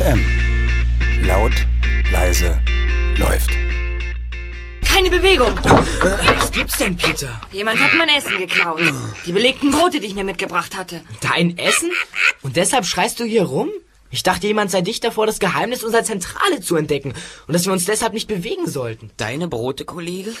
FM. 0.00 0.24
Laut, 1.26 1.52
leise, 2.10 2.58
läuft. 3.18 3.50
Keine 4.82 5.10
Bewegung. 5.10 5.52
Was 6.38 6.50
gibt's 6.52 6.78
denn, 6.78 6.96
Peter? 6.96 7.38
Jemand 7.52 7.78
hat 7.78 7.90
mein 7.98 8.08
Essen 8.08 8.38
geklaut. 8.38 8.80
Die 9.26 9.32
belegten 9.32 9.70
Brote, 9.70 10.00
die 10.00 10.06
ich 10.06 10.14
mir 10.14 10.24
mitgebracht 10.24 10.74
hatte. 10.74 11.02
Dein 11.20 11.58
Essen? 11.58 11.90
Und 12.40 12.56
deshalb 12.56 12.86
schreist 12.86 13.20
du 13.20 13.24
hier 13.24 13.42
rum? 13.42 13.68
Ich 14.10 14.22
dachte, 14.22 14.46
jemand 14.46 14.70
sei 14.70 14.80
dicht 14.80 15.04
davor, 15.04 15.26
das 15.26 15.38
Geheimnis 15.38 15.84
unserer 15.84 16.02
Zentrale 16.02 16.60
zu 16.60 16.76
entdecken 16.76 17.12
und 17.46 17.52
dass 17.52 17.66
wir 17.66 17.72
uns 17.74 17.84
deshalb 17.84 18.14
nicht 18.14 18.26
bewegen 18.26 18.66
sollten. 18.66 19.10
Deine 19.18 19.48
Brote, 19.48 19.84
Kollege? 19.84 20.32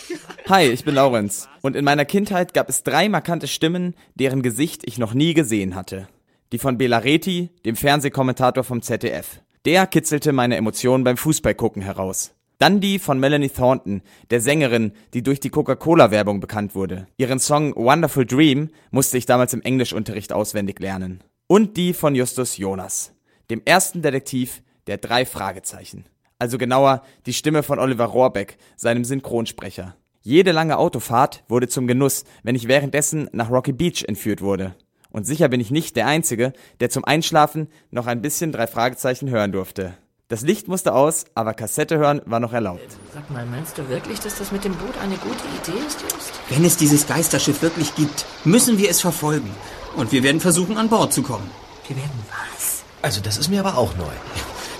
Hi, 0.48 0.70
ich 0.70 0.84
bin 0.84 0.94
Laurenz. 0.94 1.50
Und 1.60 1.76
in 1.76 1.84
meiner 1.84 2.06
Kindheit 2.06 2.54
gab 2.54 2.70
es 2.70 2.82
drei 2.82 3.10
markante 3.10 3.46
Stimmen, 3.46 3.94
deren 4.14 4.40
Gesicht 4.40 4.84
ich 4.86 4.96
noch 4.96 5.12
nie 5.12 5.34
gesehen 5.34 5.74
hatte. 5.74 6.08
Die 6.52 6.58
von 6.58 6.78
Bela 6.78 6.98
Reti, 6.98 7.50
dem 7.64 7.76
Fernsehkommentator 7.76 8.64
vom 8.64 8.82
ZDF. 8.82 9.40
Der 9.64 9.86
kitzelte 9.86 10.32
meine 10.32 10.56
Emotionen 10.56 11.04
beim 11.04 11.16
Fußballgucken 11.16 11.80
heraus. 11.80 12.32
Dann 12.58 12.80
die 12.80 12.98
von 12.98 13.20
Melanie 13.20 13.50
Thornton, 13.50 14.02
der 14.30 14.40
Sängerin, 14.40 14.92
die 15.14 15.22
durch 15.22 15.38
die 15.38 15.50
Coca-Cola-Werbung 15.50 16.40
bekannt 16.40 16.74
wurde. 16.74 17.06
Ihren 17.16 17.38
Song 17.38 17.74
Wonderful 17.76 18.26
Dream 18.26 18.70
musste 18.90 19.16
ich 19.16 19.26
damals 19.26 19.54
im 19.54 19.62
Englischunterricht 19.62 20.32
auswendig 20.32 20.80
lernen. 20.80 21.22
Und 21.46 21.76
die 21.76 21.92
von 21.92 22.14
Justus 22.16 22.56
Jonas, 22.56 23.14
dem 23.48 23.62
ersten 23.64 24.02
Detektiv 24.02 24.62
der 24.88 24.98
drei 24.98 25.24
Fragezeichen. 25.24 26.04
Also 26.38 26.58
genauer 26.58 27.02
die 27.26 27.32
Stimme 27.32 27.62
von 27.62 27.78
Oliver 27.78 28.06
Rohrbeck, 28.06 28.58
seinem 28.76 29.04
Synchronsprecher. 29.04 29.94
Jede 30.20 30.52
lange 30.52 30.78
Autofahrt 30.78 31.44
wurde 31.48 31.68
zum 31.68 31.86
Genuss, 31.86 32.24
wenn 32.42 32.56
ich 32.56 32.66
währenddessen 32.66 33.28
nach 33.32 33.50
Rocky 33.50 33.72
Beach 33.72 34.04
entführt 34.06 34.42
wurde. 34.42 34.74
Und 35.10 35.26
sicher 35.26 35.48
bin 35.48 35.60
ich 35.60 35.70
nicht 35.70 35.96
der 35.96 36.06
Einzige, 36.06 36.52
der 36.80 36.90
zum 36.90 37.04
Einschlafen 37.04 37.68
noch 37.90 38.06
ein 38.06 38.22
bisschen 38.22 38.52
drei 38.52 38.66
Fragezeichen 38.66 39.28
hören 39.28 39.52
durfte. 39.52 39.94
Das 40.28 40.42
Licht 40.42 40.68
musste 40.68 40.94
aus, 40.94 41.24
aber 41.34 41.54
Kassette 41.54 41.98
hören 41.98 42.22
war 42.24 42.38
noch 42.38 42.52
erlaubt. 42.52 42.86
Sag 43.12 43.28
mal, 43.30 43.44
meinst 43.46 43.76
du 43.76 43.88
wirklich, 43.88 44.20
dass 44.20 44.38
das 44.38 44.52
mit 44.52 44.62
dem 44.62 44.74
Boot 44.74 44.96
eine 45.02 45.16
gute 45.16 45.44
Idee 45.60 45.84
ist, 45.84 46.00
Just? 46.02 46.32
Wenn 46.48 46.64
es 46.64 46.76
dieses 46.76 47.08
Geisterschiff 47.08 47.62
wirklich 47.62 47.96
gibt, 47.96 48.24
müssen 48.44 48.78
wir 48.78 48.88
es 48.88 49.00
verfolgen. 49.00 49.50
Und 49.96 50.12
wir 50.12 50.22
werden 50.22 50.40
versuchen, 50.40 50.76
an 50.76 50.88
Bord 50.88 51.12
zu 51.12 51.22
kommen. 51.22 51.50
Wir 51.88 51.96
werden 51.96 52.24
was? 52.28 52.84
Also, 53.02 53.20
das 53.20 53.38
ist 53.38 53.48
mir 53.48 53.58
aber 53.58 53.76
auch 53.76 53.96
neu. 53.96 54.12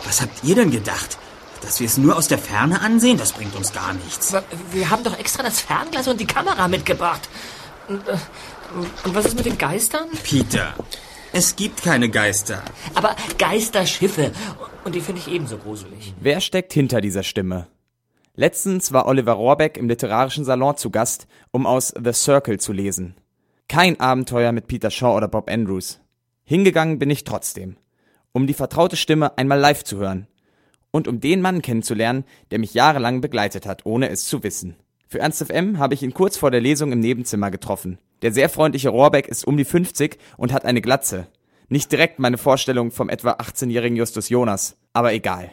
Was 0.04 0.22
habt 0.22 0.44
ihr 0.44 0.54
denn 0.54 0.70
gedacht? 0.70 1.18
Dass 1.62 1.80
wir 1.80 1.86
es 1.86 1.98
nur 1.98 2.16
aus 2.16 2.28
der 2.28 2.38
Ferne 2.38 2.80
ansehen, 2.80 3.18
das 3.18 3.32
bringt 3.32 3.56
uns 3.56 3.72
gar 3.72 3.92
nichts. 3.92 4.32
Aber 4.32 4.46
wir 4.70 4.88
haben 4.88 5.02
doch 5.02 5.18
extra 5.18 5.42
das 5.42 5.60
Fernglas 5.60 6.06
und 6.06 6.20
die 6.20 6.26
Kamera 6.26 6.68
mitgebracht. 6.68 7.28
Und, 8.74 9.14
was 9.14 9.26
ist 9.26 9.36
mit 9.36 9.46
den 9.46 9.58
Geistern? 9.58 10.08
Peter, 10.22 10.74
es 11.32 11.56
gibt 11.56 11.82
keine 11.82 12.08
Geister. 12.08 12.62
Aber 12.94 13.16
Geisterschiffe. 13.38 14.32
Und 14.84 14.94
die 14.94 15.00
finde 15.00 15.20
ich 15.20 15.32
ebenso 15.32 15.58
gruselig. 15.58 16.14
Wer 16.20 16.40
steckt 16.40 16.72
hinter 16.72 17.00
dieser 17.00 17.22
Stimme? 17.22 17.66
Letztens 18.34 18.92
war 18.92 19.06
Oliver 19.06 19.32
Rohrbeck 19.32 19.76
im 19.76 19.88
literarischen 19.88 20.44
Salon 20.44 20.76
zu 20.76 20.90
Gast, 20.90 21.26
um 21.50 21.66
aus 21.66 21.92
The 22.02 22.12
Circle 22.12 22.58
zu 22.60 22.72
lesen. 22.72 23.16
Kein 23.68 23.98
Abenteuer 24.00 24.52
mit 24.52 24.66
Peter 24.66 24.90
Shaw 24.90 25.16
oder 25.16 25.28
Bob 25.28 25.50
Andrews. 25.50 26.00
Hingegangen 26.44 26.98
bin 26.98 27.10
ich 27.10 27.24
trotzdem, 27.24 27.76
um 28.32 28.46
die 28.46 28.54
vertraute 28.54 28.96
Stimme 28.96 29.36
einmal 29.36 29.58
live 29.58 29.84
zu 29.84 29.98
hören 29.98 30.26
und 30.90 31.06
um 31.06 31.20
den 31.20 31.40
Mann 31.40 31.62
kennenzulernen, 31.62 32.24
der 32.50 32.58
mich 32.58 32.74
jahrelang 32.74 33.20
begleitet 33.20 33.66
hat, 33.66 33.84
ohne 33.84 34.08
es 34.08 34.26
zu 34.26 34.42
wissen. 34.42 34.76
Für 35.06 35.20
Ernst 35.20 35.44
FM 35.44 35.78
habe 35.78 35.94
ich 35.94 36.02
ihn 36.02 36.14
kurz 36.14 36.36
vor 36.36 36.50
der 36.50 36.60
Lesung 36.60 36.92
im 36.92 37.00
Nebenzimmer 37.00 37.50
getroffen. 37.50 37.98
Der 38.22 38.32
sehr 38.32 38.48
freundliche 38.48 38.90
Rohrbeck 38.90 39.28
ist 39.28 39.46
um 39.46 39.56
die 39.56 39.64
50 39.64 40.18
und 40.36 40.52
hat 40.52 40.64
eine 40.64 40.80
Glatze. 40.80 41.26
Nicht 41.68 41.90
direkt 41.92 42.18
meine 42.18 42.38
Vorstellung 42.38 42.90
vom 42.90 43.08
etwa 43.08 43.32
18-jährigen 43.32 43.96
Justus 43.96 44.28
Jonas, 44.28 44.76
aber 44.92 45.12
egal. 45.12 45.52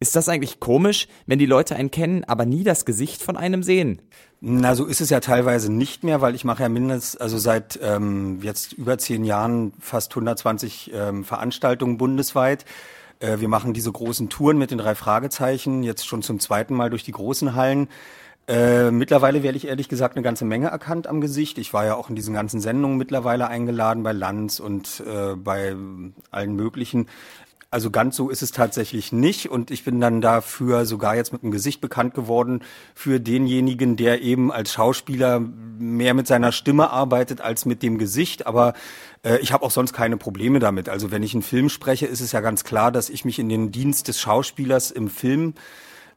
Ist 0.00 0.14
das 0.14 0.28
eigentlich 0.28 0.60
komisch, 0.60 1.08
wenn 1.26 1.40
die 1.40 1.46
Leute 1.46 1.74
einen 1.74 1.90
kennen, 1.90 2.22
aber 2.24 2.46
nie 2.46 2.62
das 2.62 2.84
Gesicht 2.84 3.20
von 3.20 3.36
einem 3.36 3.64
sehen? 3.64 4.00
Na, 4.40 4.76
so 4.76 4.84
ist 4.84 5.00
es 5.00 5.10
ja 5.10 5.18
teilweise 5.18 5.72
nicht 5.72 6.04
mehr, 6.04 6.20
weil 6.20 6.36
ich 6.36 6.44
mache 6.44 6.62
ja 6.62 6.68
mindestens, 6.68 7.20
also 7.20 7.38
seit 7.38 7.80
ähm, 7.82 8.38
jetzt 8.42 8.74
über 8.74 8.96
zehn 8.98 9.24
Jahren 9.24 9.72
fast 9.80 10.12
120 10.12 10.92
ähm, 10.94 11.24
Veranstaltungen 11.24 11.98
bundesweit. 11.98 12.64
Äh, 13.18 13.40
wir 13.40 13.48
machen 13.48 13.72
diese 13.72 13.90
großen 13.90 14.28
Touren 14.28 14.56
mit 14.56 14.70
den 14.70 14.78
drei 14.78 14.94
Fragezeichen, 14.94 15.82
jetzt 15.82 16.06
schon 16.06 16.22
zum 16.22 16.38
zweiten 16.38 16.74
Mal 16.74 16.90
durch 16.90 17.02
die 17.02 17.12
großen 17.12 17.56
Hallen. 17.56 17.88
Äh, 18.48 18.90
mittlerweile 18.90 19.42
werde 19.42 19.58
ich 19.58 19.68
ehrlich 19.68 19.90
gesagt 19.90 20.16
eine 20.16 20.22
ganze 20.22 20.46
Menge 20.46 20.68
erkannt 20.68 21.06
am 21.06 21.20
Gesicht. 21.20 21.58
Ich 21.58 21.74
war 21.74 21.84
ja 21.84 21.94
auch 21.94 22.08
in 22.08 22.16
diesen 22.16 22.32
ganzen 22.32 22.60
Sendungen 22.60 22.96
mittlerweile 22.96 23.48
eingeladen 23.48 24.02
bei 24.02 24.12
Lanz 24.12 24.58
und 24.58 25.02
äh, 25.06 25.36
bei 25.36 25.76
allen 26.30 26.56
möglichen. 26.56 27.08
Also 27.70 27.90
ganz 27.90 28.16
so 28.16 28.30
ist 28.30 28.40
es 28.40 28.50
tatsächlich 28.50 29.12
nicht 29.12 29.50
und 29.50 29.70
ich 29.70 29.84
bin 29.84 30.00
dann 30.00 30.22
dafür 30.22 30.86
sogar 30.86 31.16
jetzt 31.16 31.34
mit 31.34 31.42
dem 31.42 31.50
Gesicht 31.50 31.82
bekannt 31.82 32.14
geworden 32.14 32.62
für 32.94 33.20
denjenigen, 33.20 33.96
der 33.96 34.22
eben 34.22 34.50
als 34.50 34.72
Schauspieler 34.72 35.38
mehr 35.40 36.14
mit 36.14 36.26
seiner 36.26 36.50
Stimme 36.50 36.88
arbeitet 36.88 37.42
als 37.42 37.66
mit 37.66 37.82
dem 37.82 37.98
Gesicht. 37.98 38.46
Aber 38.46 38.72
äh, 39.22 39.36
ich 39.40 39.52
habe 39.52 39.62
auch 39.66 39.70
sonst 39.70 39.92
keine 39.92 40.16
Probleme 40.16 40.58
damit. 40.58 40.88
Also 40.88 41.10
wenn 41.10 41.22
ich 41.22 41.34
einen 41.34 41.42
Film 41.42 41.68
spreche, 41.68 42.06
ist 42.06 42.22
es 42.22 42.32
ja 42.32 42.40
ganz 42.40 42.64
klar, 42.64 42.90
dass 42.90 43.10
ich 43.10 43.26
mich 43.26 43.38
in 43.38 43.50
den 43.50 43.70
Dienst 43.72 44.08
des 44.08 44.18
Schauspielers 44.18 44.90
im 44.90 45.10
Film 45.10 45.52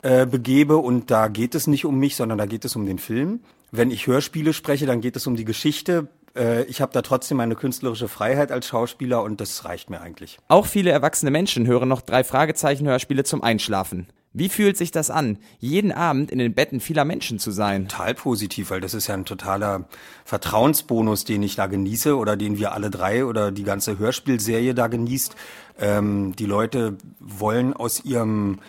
äh, 0.01 0.25
begebe 0.25 0.77
und 0.77 1.11
da 1.11 1.27
geht 1.27 1.55
es 1.55 1.67
nicht 1.67 1.85
um 1.85 1.97
mich, 1.97 2.15
sondern 2.15 2.37
da 2.37 2.45
geht 2.45 2.65
es 2.65 2.75
um 2.75 2.85
den 2.85 2.99
Film. 2.99 3.41
Wenn 3.71 3.91
ich 3.91 4.07
Hörspiele 4.07 4.53
spreche, 4.53 4.85
dann 4.85 5.01
geht 5.01 5.15
es 5.15 5.27
um 5.27 5.35
die 5.35 5.45
Geschichte. 5.45 6.07
Äh, 6.35 6.63
ich 6.63 6.81
habe 6.81 6.91
da 6.91 7.01
trotzdem 7.01 7.37
meine 7.37 7.55
künstlerische 7.55 8.07
Freiheit 8.07 8.51
als 8.51 8.67
Schauspieler 8.67 9.23
und 9.23 9.41
das 9.41 9.65
reicht 9.65 9.89
mir 9.89 10.01
eigentlich. 10.01 10.39
Auch 10.47 10.65
viele 10.65 10.91
erwachsene 10.91 11.31
Menschen 11.31 11.67
hören 11.67 11.89
noch 11.89 12.01
drei 12.01 12.23
Fragezeichen 12.23 12.87
Hörspiele 12.87 13.23
zum 13.23 13.43
Einschlafen. 13.43 14.07
Wie 14.33 14.47
fühlt 14.47 14.77
sich 14.77 14.91
das 14.91 15.09
an, 15.09 15.39
jeden 15.59 15.91
Abend 15.91 16.31
in 16.31 16.39
den 16.39 16.53
Betten 16.53 16.79
vieler 16.79 17.03
Menschen 17.03 17.37
zu 17.37 17.51
sein? 17.51 17.89
Total 17.89 18.13
positiv, 18.13 18.71
weil 18.71 18.79
das 18.79 18.93
ist 18.93 19.07
ja 19.07 19.13
ein 19.13 19.25
totaler 19.25 19.89
Vertrauensbonus, 20.23 21.25
den 21.25 21.43
ich 21.43 21.57
da 21.57 21.67
genieße 21.67 22.15
oder 22.15 22.37
den 22.37 22.57
wir 22.57 22.71
alle 22.71 22.89
drei 22.89 23.25
oder 23.25 23.51
die 23.51 23.63
ganze 23.63 23.99
Hörspielserie 23.99 24.73
da 24.73 24.87
genießt. 24.87 25.35
Ähm, 25.79 26.33
die 26.37 26.45
Leute 26.45 26.97
wollen 27.19 27.73
aus 27.73 28.05
ihrem 28.05 28.59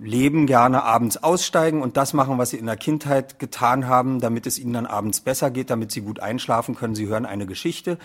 Leben 0.00 0.46
gerne 0.46 0.82
abends 0.82 1.16
aussteigen 1.22 1.82
und 1.82 1.96
das 1.96 2.12
machen, 2.12 2.38
was 2.38 2.50
sie 2.50 2.58
in 2.58 2.66
der 2.66 2.76
Kindheit 2.76 3.38
getan 3.38 3.86
haben, 3.86 4.20
damit 4.20 4.46
es 4.46 4.58
ihnen 4.58 4.72
dann 4.72 4.86
abends 4.86 5.20
besser 5.20 5.50
geht, 5.50 5.70
damit 5.70 5.90
sie 5.90 6.02
gut 6.02 6.20
einschlafen 6.20 6.74
können. 6.74 6.94
Sie 6.94 7.06
hören 7.06 7.26
eine 7.26 7.46
Geschichte. 7.46 7.98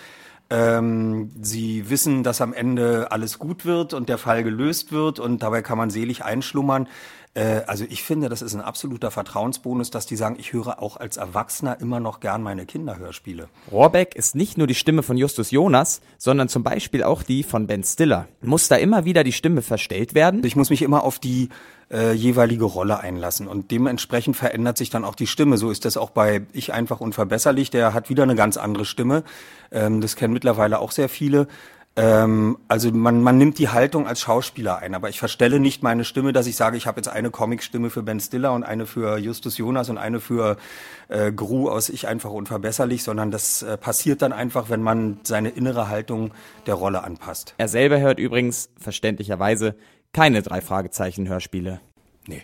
Ähm, 0.49 1.31
sie 1.41 1.89
wissen, 1.89 2.23
dass 2.23 2.41
am 2.41 2.53
Ende 2.53 3.11
alles 3.11 3.39
gut 3.39 3.65
wird 3.65 3.93
und 3.93 4.09
der 4.09 4.17
Fall 4.17 4.43
gelöst 4.43 4.91
wird 4.91 5.19
und 5.19 5.41
dabei 5.41 5.61
kann 5.61 5.77
man 5.77 5.89
selig 5.89 6.25
einschlummern. 6.25 6.87
Äh, 7.33 7.61
also 7.67 7.85
ich 7.89 8.03
finde, 8.03 8.27
das 8.27 8.41
ist 8.41 8.53
ein 8.53 8.61
absoluter 8.61 9.11
Vertrauensbonus, 9.11 9.91
dass 9.91 10.05
die 10.05 10.17
sagen, 10.17 10.35
ich 10.37 10.51
höre 10.51 10.81
auch 10.81 10.97
als 10.97 11.15
Erwachsener 11.15 11.79
immer 11.79 12.01
noch 12.01 12.19
gern 12.19 12.43
meine 12.43 12.65
Kinderhörspiele. 12.65 13.47
Rohrbeck 13.71 14.15
ist 14.15 14.35
nicht 14.35 14.57
nur 14.57 14.67
die 14.67 14.75
Stimme 14.75 15.03
von 15.03 15.17
Justus 15.17 15.51
Jonas, 15.51 16.01
sondern 16.17 16.49
zum 16.49 16.63
Beispiel 16.63 17.03
auch 17.03 17.23
die 17.23 17.43
von 17.43 17.67
Ben 17.67 17.83
Stiller. 17.83 18.27
Muss 18.41 18.67
da 18.67 18.75
immer 18.75 19.05
wieder 19.05 19.23
die 19.23 19.31
Stimme 19.31 19.61
verstellt 19.61 20.13
werden? 20.13 20.43
Ich 20.43 20.57
muss 20.57 20.69
mich 20.69 20.81
immer 20.81 21.03
auf 21.03 21.19
die 21.19 21.47
äh, 21.91 22.13
jeweilige 22.13 22.65
Rolle 22.65 22.99
einlassen 22.99 23.47
und 23.47 23.71
dementsprechend 23.71 24.37
verändert 24.37 24.77
sich 24.77 24.89
dann 24.89 25.03
auch 25.03 25.15
die 25.15 25.27
Stimme. 25.27 25.57
So 25.57 25.71
ist 25.71 25.85
das 25.85 25.97
auch 25.97 26.11
bei 26.11 26.41
Ich 26.53 26.73
einfach 26.73 27.01
unverbesserlich. 27.01 27.69
Der 27.69 27.93
hat 27.93 28.09
wieder 28.09 28.23
eine 28.23 28.35
ganz 28.35 28.57
andere 28.57 28.85
Stimme. 28.85 29.23
Ähm, 29.71 30.01
das 30.01 30.15
kennen 30.15 30.33
mittlerweile 30.33 30.79
auch 30.79 30.91
sehr 30.91 31.09
viele. 31.09 31.47
Ähm, 31.97 32.57
also 32.69 32.89
man, 32.91 33.21
man 33.21 33.37
nimmt 33.37 33.57
die 33.57 33.67
Haltung 33.67 34.07
als 34.07 34.21
Schauspieler 34.21 34.77
ein, 34.77 34.95
aber 34.95 35.09
ich 35.09 35.19
verstelle 35.19 35.59
nicht 35.59 35.83
meine 35.83 36.05
Stimme, 36.05 36.31
dass 36.31 36.47
ich 36.47 36.55
sage, 36.55 36.77
ich 36.77 36.87
habe 36.87 36.99
jetzt 36.99 37.09
eine 37.09 37.31
Comicstimme 37.31 37.89
für 37.89 38.01
Ben 38.01 38.21
Stiller 38.21 38.53
und 38.53 38.63
eine 38.63 38.85
für 38.85 39.17
Justus 39.17 39.57
Jonas 39.57 39.89
und 39.89 39.97
eine 39.97 40.21
für 40.21 40.55
äh, 41.09 41.33
Gru 41.33 41.67
aus 41.69 41.89
Ich 41.89 42.07
einfach 42.07 42.31
unverbesserlich, 42.31 43.03
sondern 43.03 43.29
das 43.29 43.61
äh, 43.63 43.77
passiert 43.77 44.21
dann 44.21 44.31
einfach, 44.31 44.69
wenn 44.69 44.81
man 44.81 45.19
seine 45.23 45.49
innere 45.49 45.89
Haltung 45.89 46.31
der 46.65 46.75
Rolle 46.75 47.03
anpasst. 47.03 47.55
Er 47.57 47.67
selber 47.67 47.99
hört 47.99 48.19
übrigens, 48.19 48.69
verständlicherweise, 48.77 49.75
keine 50.13 50.41
drei 50.41 50.61
Fragezeichen 50.61 51.27
Hörspiele. 51.27 51.81
Nee. 52.27 52.43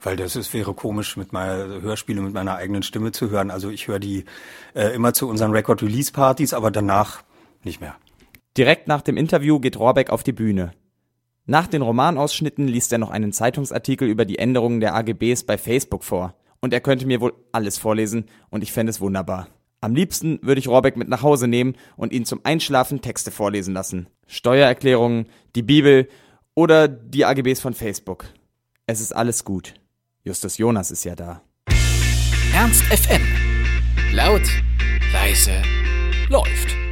Weil 0.00 0.16
das 0.16 0.36
ist, 0.36 0.54
wäre 0.54 0.74
komisch, 0.74 1.16
mit 1.16 1.32
meiner 1.32 1.80
Hörspiele 1.82 2.20
mit 2.20 2.32
meiner 2.32 2.54
eigenen 2.54 2.82
Stimme 2.82 3.12
zu 3.12 3.30
hören. 3.30 3.50
Also 3.50 3.70
ich 3.70 3.88
höre 3.88 3.98
die 3.98 4.24
äh, 4.74 4.94
immer 4.94 5.12
zu 5.12 5.28
unseren 5.28 5.50
Record-Release-Partys, 5.50 6.54
aber 6.54 6.70
danach 6.70 7.22
nicht 7.64 7.80
mehr. 7.80 7.96
Direkt 8.56 8.88
nach 8.88 9.02
dem 9.02 9.16
Interview 9.16 9.58
geht 9.58 9.78
Rohrbeck 9.78 10.10
auf 10.10 10.22
die 10.22 10.32
Bühne. 10.32 10.72
Nach 11.46 11.66
den 11.66 11.82
Romanausschnitten 11.82 12.68
liest 12.68 12.92
er 12.92 12.98
noch 12.98 13.10
einen 13.10 13.32
Zeitungsartikel 13.32 14.08
über 14.08 14.24
die 14.24 14.38
Änderungen 14.38 14.80
der 14.80 14.94
AGBs 14.94 15.44
bei 15.44 15.56
Facebook 15.56 16.04
vor. 16.04 16.34
Und 16.60 16.72
er 16.72 16.80
könnte 16.80 17.06
mir 17.06 17.20
wohl 17.20 17.34
alles 17.52 17.78
vorlesen 17.78 18.26
und 18.50 18.62
ich 18.62 18.72
fände 18.72 18.90
es 18.90 19.00
wunderbar. 19.00 19.48
Am 19.80 19.94
liebsten 19.94 20.40
würde 20.42 20.58
ich 20.58 20.68
Rohrbeck 20.68 20.96
mit 20.96 21.08
nach 21.08 21.22
Hause 21.22 21.46
nehmen 21.46 21.76
und 21.96 22.12
ihn 22.12 22.24
zum 22.24 22.40
Einschlafen 22.42 23.00
Texte 23.00 23.30
vorlesen 23.30 23.74
lassen. 23.74 24.08
Steuererklärungen, 24.26 25.28
die 25.54 25.62
Bibel 25.62 26.08
oder 26.58 26.88
die 26.88 27.24
AGBs 27.24 27.60
von 27.60 27.72
Facebook. 27.72 28.24
Es 28.84 29.00
ist 29.00 29.12
alles 29.12 29.44
gut. 29.44 29.74
Justus 30.24 30.58
Jonas 30.58 30.90
ist 30.90 31.04
ja 31.04 31.14
da. 31.14 31.40
Ernst 32.52 32.82
FM. 32.82 33.22
Laut, 34.12 34.42
leise, 35.12 35.62
läuft. 36.28 36.87